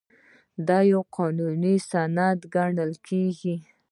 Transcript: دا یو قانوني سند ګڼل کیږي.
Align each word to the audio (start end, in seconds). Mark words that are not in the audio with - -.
دا 0.67 0.79
یو 0.91 1.01
قانوني 1.15 1.75
سند 1.89 2.39
ګڼل 2.55 2.91
کیږي. 3.07 3.55